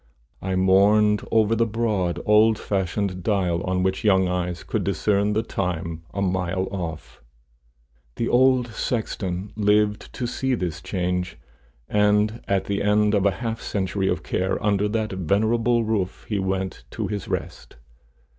[0.41, 5.43] I mourned over the broad, old fashioned dial, on which young eyes could discern the
[5.43, 7.21] time a mile off.
[8.15, 11.37] The old sexton lived to see this change,
[11.87, 16.39] and at the end of half a century of care under that venerable roof he
[16.39, 17.75] went to his rest.